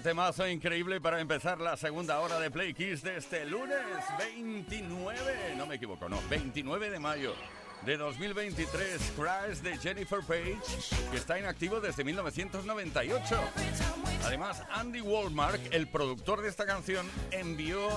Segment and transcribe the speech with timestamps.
[0.00, 3.78] Temazo increíble para empezar la segunda hora de Play Kiss de este lunes
[4.18, 7.34] 29, no me equivoco, no, 29 de mayo
[7.84, 10.60] de 2023, Crash de Jennifer Page,
[11.10, 13.36] que está inactivo desde 1998.
[14.24, 17.88] Además, Andy Wallmark, el productor de esta canción, envió,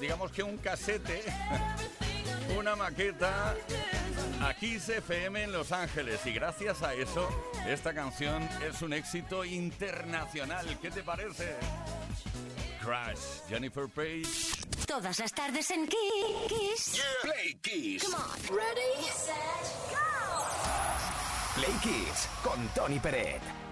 [0.00, 1.22] digamos que un casete,
[2.58, 3.54] una maqueta
[4.40, 7.28] a Kiss FM en Los Ángeles y gracias a eso
[7.66, 10.78] esta canción es un éxito internacional.
[10.80, 11.56] ¿Qué te parece?
[12.82, 14.24] Crash, Jennifer Page.
[14.86, 17.02] Todas las tardes en Kiss.
[17.22, 18.04] Play Kiss.
[18.04, 18.56] Come on.
[18.56, 19.34] Ready, set,
[19.90, 19.96] go.
[21.56, 23.65] Play Kiss con Tony Peret.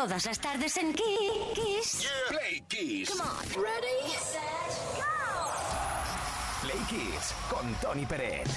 [0.00, 2.08] Todas las tardes en Kiss.
[2.30, 3.10] Play Kiss.
[3.10, 3.62] Come on.
[3.62, 4.40] Ready, set,
[4.96, 5.02] go.
[6.62, 8.48] Play Kiss con Tony Peret.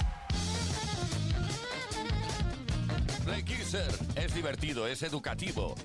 [3.25, 5.75] Play Kisser es divertido, es educativo.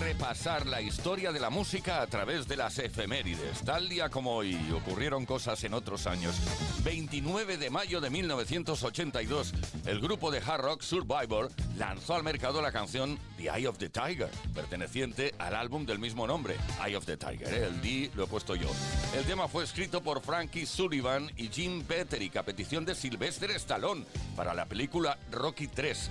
[0.00, 3.62] Repasar la historia de la música a través de las efemérides.
[3.64, 6.36] Tal día como hoy ocurrieron cosas en otros años.
[6.84, 9.54] 29 de mayo de 1982,
[9.86, 13.88] el grupo de hard rock Survivor lanzó al mercado la canción The Eye of the
[13.88, 17.52] Tiger, perteneciente al álbum del mismo nombre, Eye of the Tiger.
[17.52, 17.66] ¿eh?
[17.66, 18.68] El D lo he puesto yo.
[19.16, 24.04] El tema fue escrito por Frankie Sullivan y Jim Petterick a petición de Sylvester Stallone
[24.36, 26.10] para la película Rocky 3.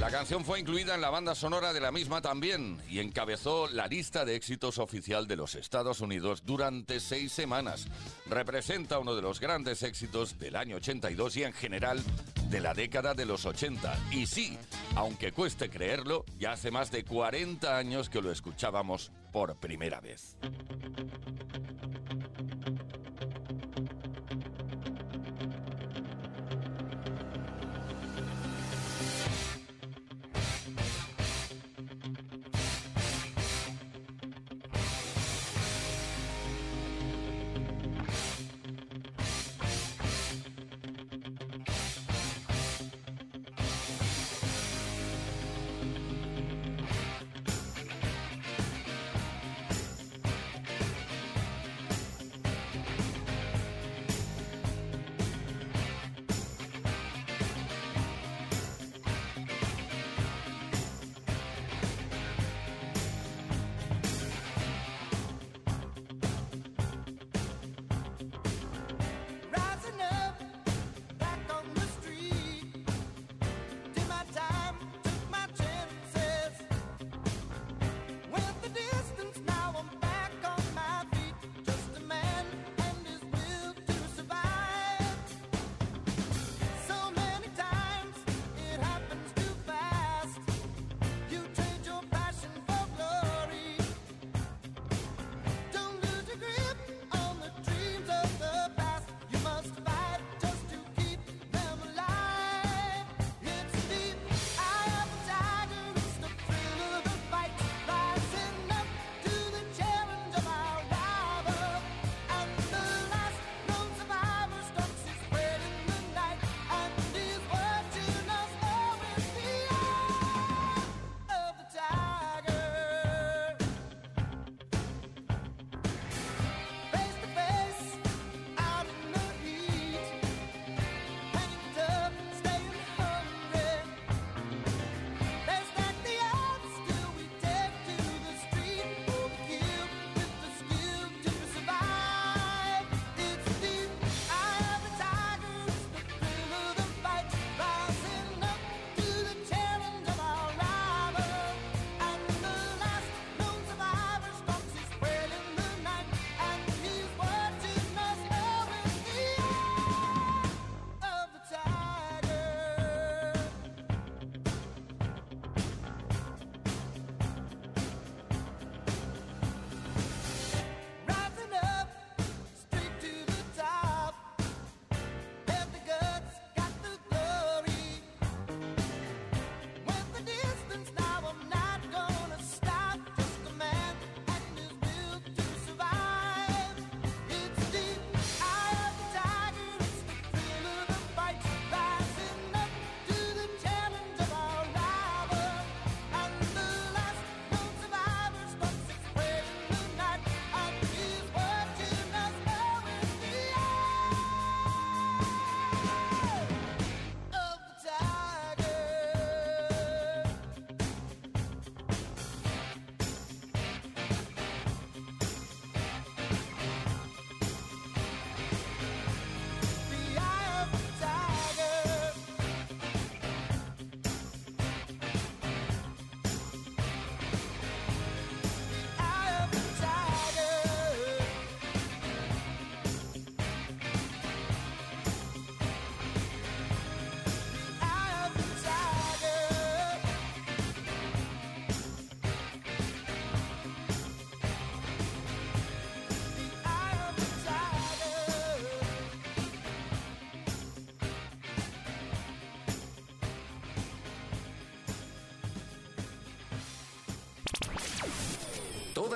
[0.00, 3.86] La canción fue incluida en la banda sonora de la misma también y encabezó la
[3.86, 7.86] lista de éxitos oficial de los Estados Unidos durante seis semanas.
[8.24, 12.02] Representa uno de los grandes éxitos del año 82 y en general
[12.48, 13.94] de la década de los 80.
[14.10, 14.58] Y sí,
[14.96, 20.34] aunque cueste creerlo, ya hace más de 40 años que lo escuchábamos por primera vez.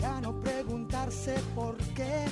[0.00, 2.29] Respuesta sea no preguntarse por qué.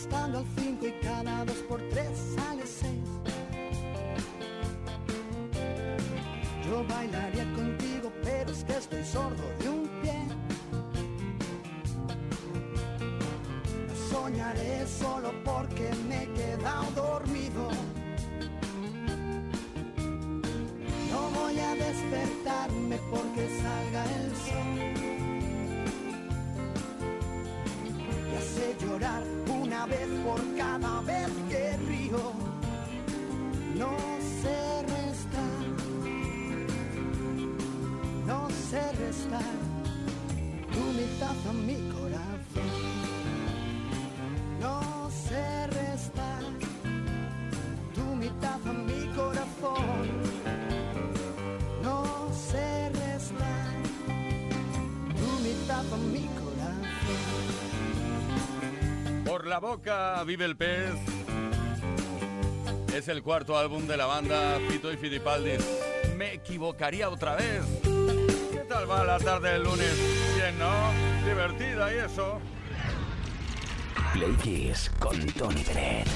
[0.00, 2.90] Sigo apostando al 5 y cada 2 por 3 sale 6.
[6.66, 10.26] Yo bailaría contigo, pero es que estoy sordo de un pie.
[14.10, 14.79] Soñaré
[39.30, 39.54] sé restar.
[40.72, 42.70] Tu mitad a mi corazón.
[44.60, 46.42] No sé restar.
[47.94, 50.08] Tu mitad a mi corazón.
[51.82, 53.66] No sé restar
[55.18, 56.84] tu mitad a mi corazón.
[59.24, 60.94] Por la boca vive el pez.
[62.94, 65.64] Es el cuarto álbum de la banda Fito y Fitipaldis.
[66.16, 67.79] Me equivocaría otra vez.
[68.80, 69.94] ¿Qué tal va la tarde del lunes?
[70.36, 70.72] Bien, ¿no?
[71.26, 72.40] Divertida y eso.
[74.14, 76.08] Play Kiss con Tony Pérez.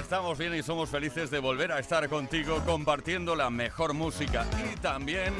[0.00, 4.76] Estamos bien y somos felices de volver a estar contigo compartiendo la mejor música y
[4.78, 5.32] también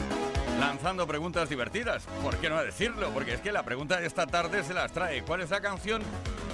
[0.60, 2.04] lanzando preguntas divertidas.
[2.22, 3.10] ¿Por qué no decirlo?
[3.10, 5.24] Porque es que la pregunta de esta tarde se las trae.
[5.24, 6.00] ¿Cuál es la canción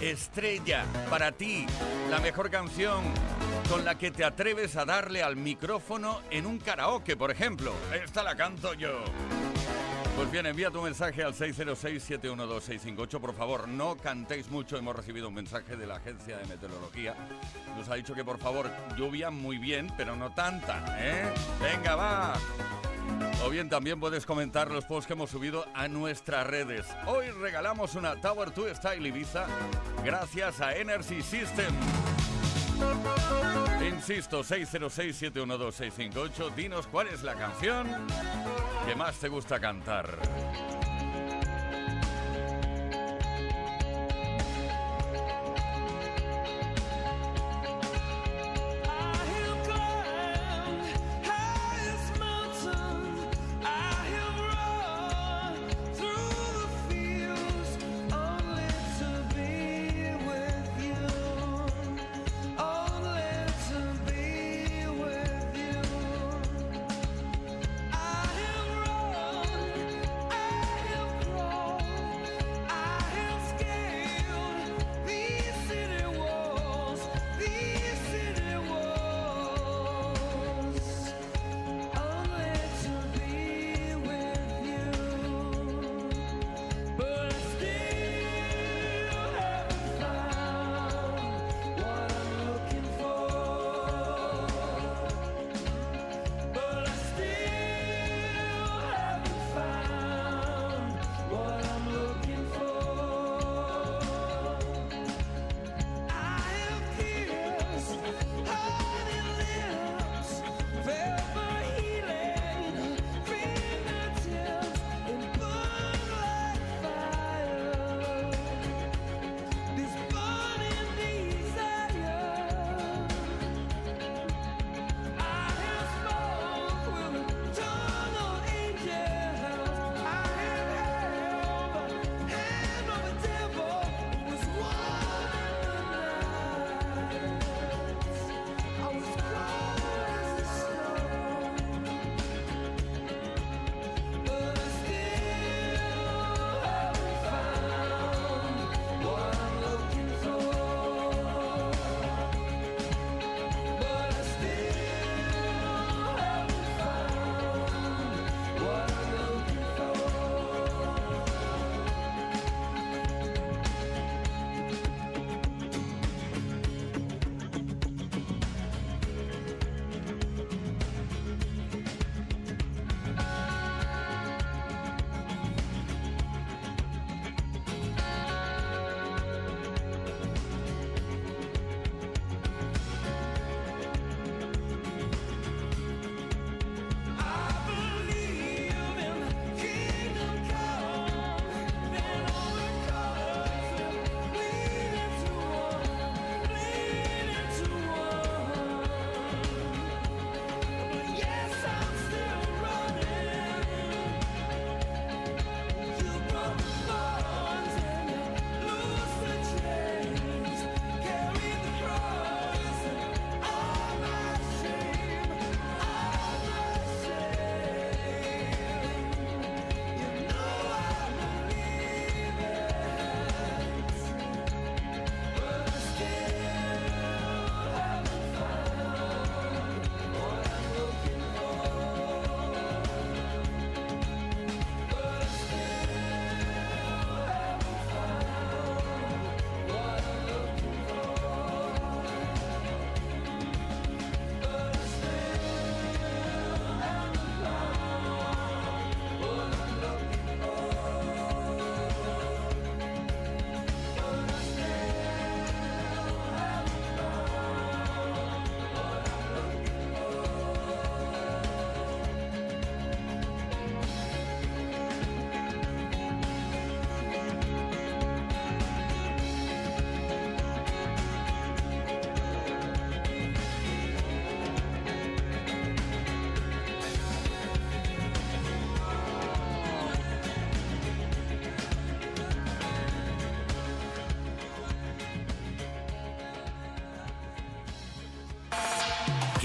[0.00, 1.67] estrella para ti?
[2.11, 3.03] La mejor canción
[3.71, 7.73] con la que te atreves a darle al micrófono en un karaoke, por ejemplo.
[7.95, 8.99] Esta la canto yo.
[10.17, 13.21] Pues bien, envía tu mensaje al 606-712-658.
[13.21, 14.77] Por favor, no cantéis mucho.
[14.77, 17.15] Hemos recibido un mensaje de la Agencia de Meteorología.
[17.76, 21.33] Nos ha dicho que, por favor, lluvia muy bien, pero no tanta, ¿eh?
[21.63, 22.35] Venga, va.
[23.45, 26.87] O bien también puedes comentar los posts que hemos subido a nuestras redes.
[27.06, 29.47] Hoy regalamos una Tower 2 Style Ibiza
[30.04, 31.73] gracias a Energy System.
[33.82, 36.54] Insisto, 606-712-658.
[36.54, 37.86] Dinos cuál es la canción
[38.86, 40.16] que más te gusta cantar.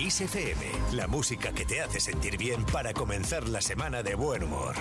[0.06, 4.44] Kiss FM, la música que te hace sentir bien para comenzar la semana de buen
[4.44, 4.76] humor.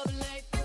[0.00, 0.63] up late.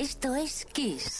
[0.00, 1.19] Esto es Kiss.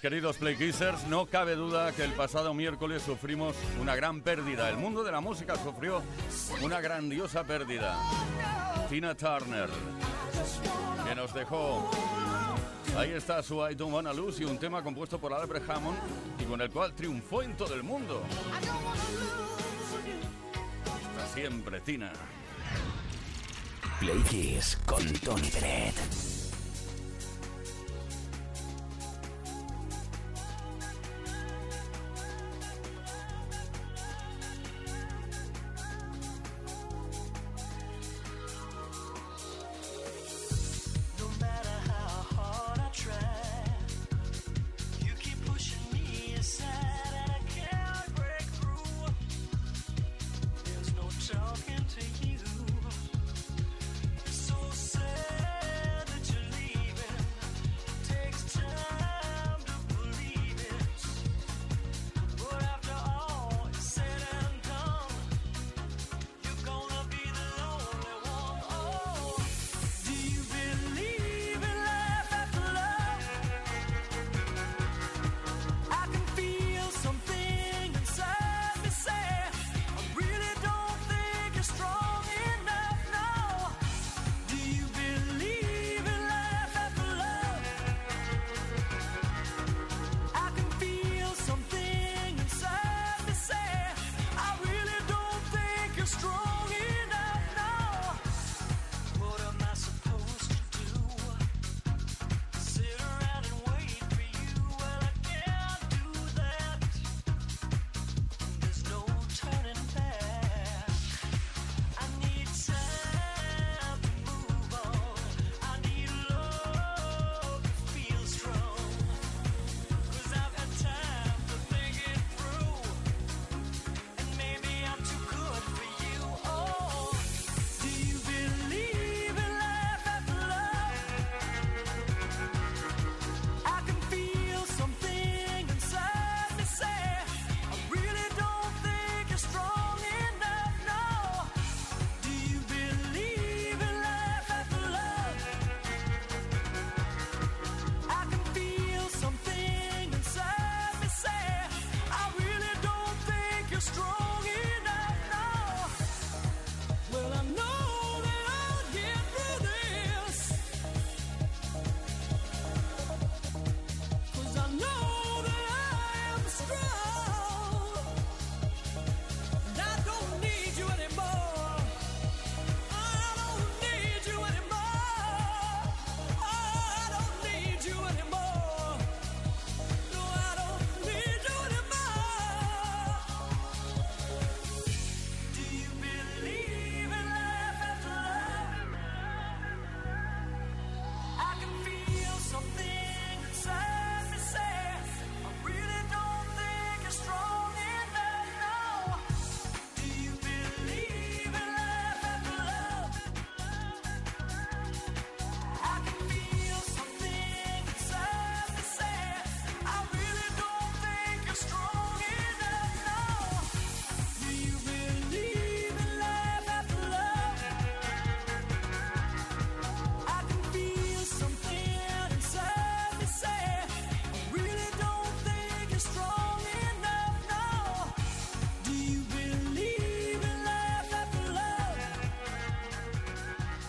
[0.00, 4.70] queridos playkissers, no cabe duda que el pasado miércoles sufrimos una gran pérdida.
[4.70, 6.02] El mundo de la música sufrió
[6.62, 7.94] una grandiosa pérdida.
[8.88, 9.68] Tina Turner,
[11.06, 11.90] que nos dejó.
[12.96, 15.98] Ahí está su I Don't Wanna Lose y un tema compuesto por Albert Hammond
[16.40, 18.22] y con el cual triunfó en todo el mundo.
[21.18, 22.12] Hasta siempre, Tina.
[24.00, 26.25] Play Kiss con Tony Pérez.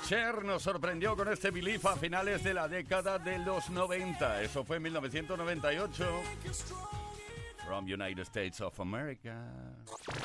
[0.07, 4.41] Cher nos sorprendió con este Belief a finales de la década de los 90.
[4.41, 6.21] Eso fue en 1998.
[7.65, 9.35] From United States of America.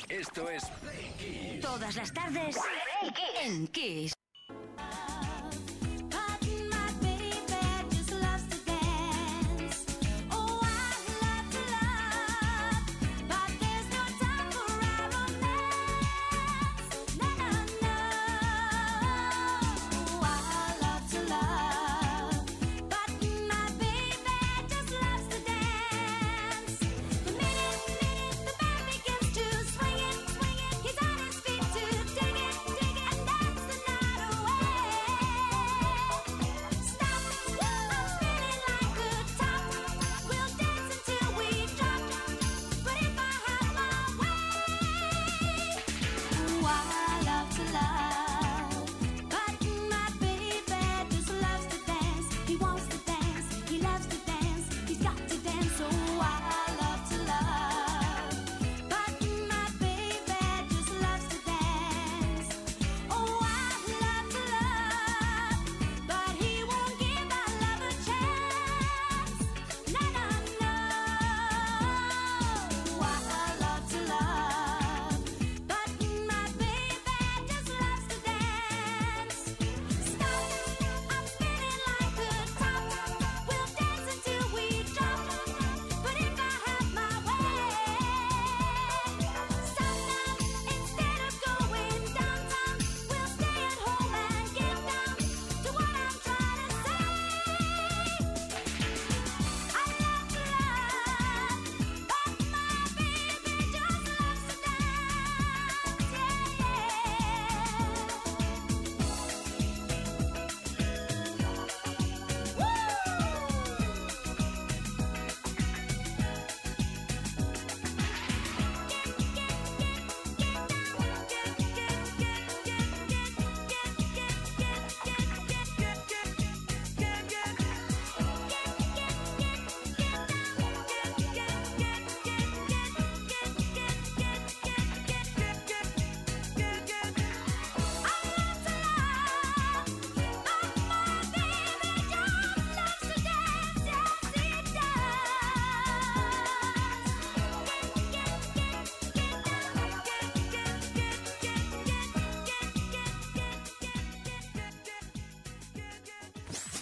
[0.08, 1.60] Esto es Play Kiss.
[1.60, 2.56] Todas las tardes
[3.42, 4.12] en Kiss.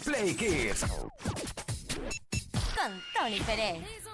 [0.04, 0.84] Play Kiss.
[2.74, 4.09] Con Tony Pérez.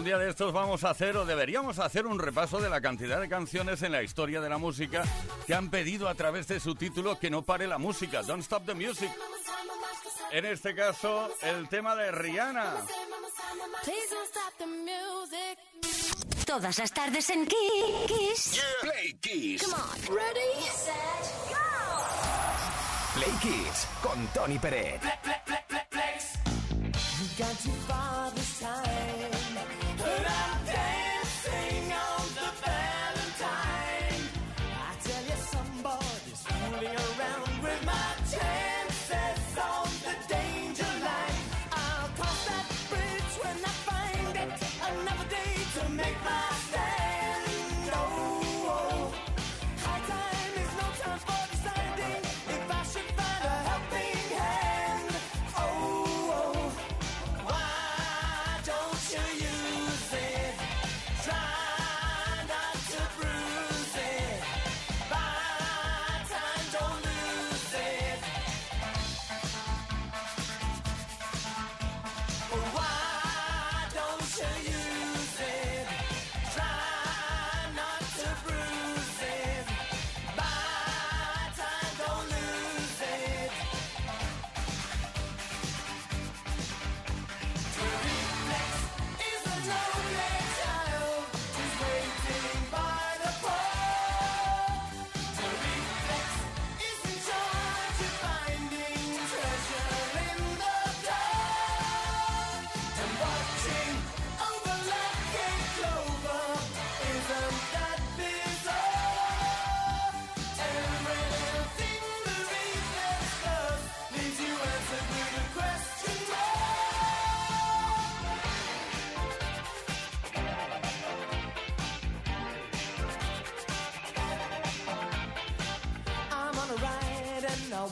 [0.00, 3.20] un día de estos vamos a hacer o deberíamos hacer un repaso de la cantidad
[3.20, 5.04] de canciones en la historia de la música
[5.46, 8.64] que han pedido a través de su título que no pare la música, Don't Stop
[8.64, 9.10] the Music.
[10.32, 12.76] En este caso, el tema de Rihanna.
[16.46, 18.58] Todas las tardes en Kiss.
[18.80, 19.62] Play Kiss.
[19.62, 20.16] Come on.
[20.16, 20.50] Ready.
[23.12, 25.02] Play Kiss con Tony Pérez.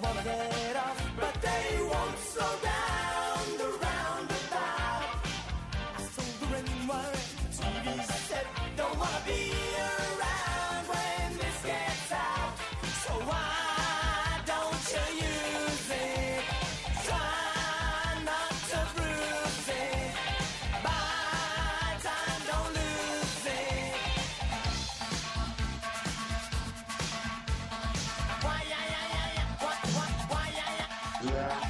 [0.02, 0.47] wanna get.
[31.30, 31.67] Yeah.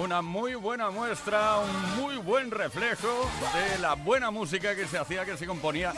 [0.00, 5.26] Una muy buena muestra, un muy buen reflejo de la buena música que se hacía,
[5.26, 5.92] que se componía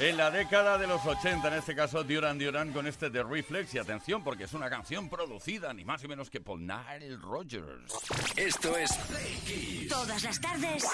[0.00, 3.72] en la década de los 80, en este caso Duran Duran con este The Reflex.
[3.74, 7.94] Y atención, porque es una canción producida ni más ni menos que por Nile Rogers.
[8.34, 10.84] Esto es Play Todas las tardes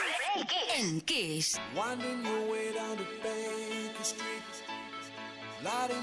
[0.76, 1.58] en Kiss.
[1.74, 1.96] Your
[2.50, 2.98] way down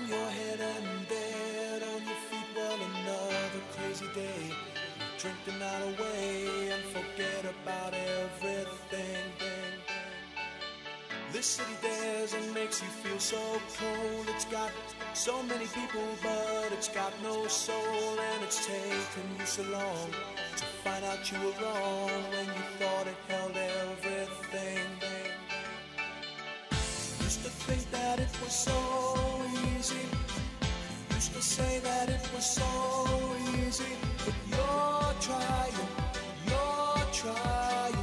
[0.07, 2.47] your head and bed on your feet.
[2.55, 4.78] Well, another crazy day.
[5.19, 9.25] Drink the night away and forget about everything.
[11.33, 13.37] This city dares and makes you feel so
[13.77, 14.29] cold.
[14.29, 14.71] It's got
[15.13, 18.17] so many people, but it's got no soul.
[18.17, 20.09] And it's taken you so long
[20.55, 24.87] to find out you were wrong when you thought it held everything.
[27.19, 29.43] Used to think that it was so
[29.75, 30.07] easy.
[31.13, 33.35] Used to say that it was so
[33.67, 33.97] easy.
[34.49, 35.73] You're trying,
[36.47, 37.98] you're trying.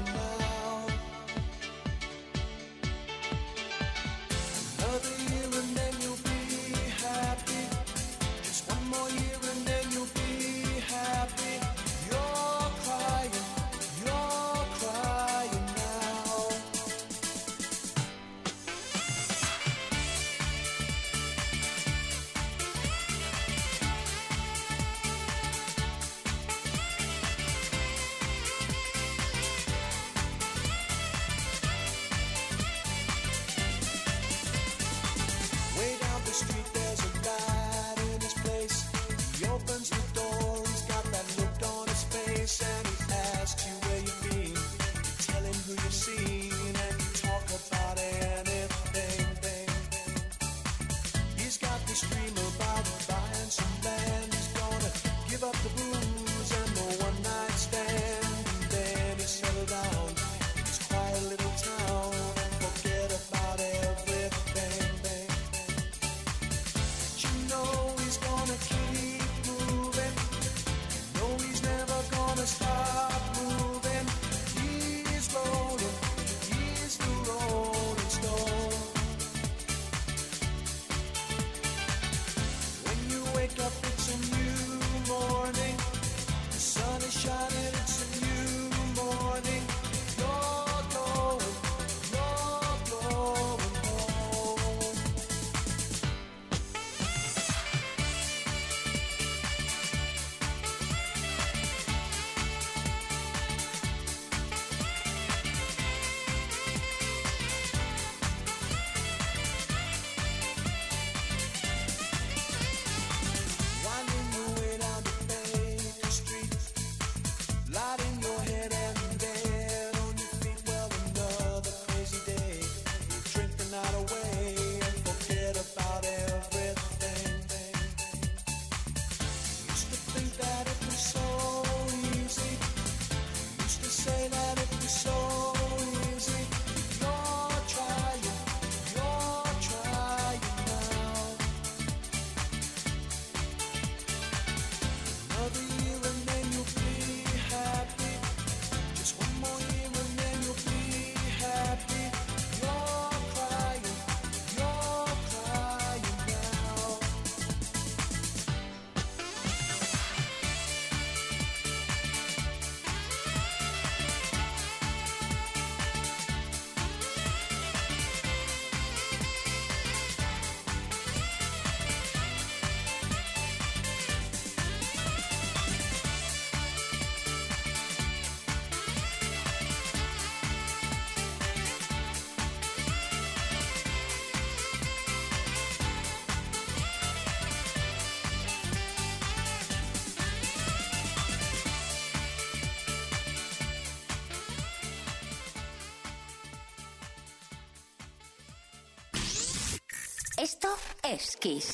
[200.46, 200.68] Esto
[201.02, 201.72] es Kiss.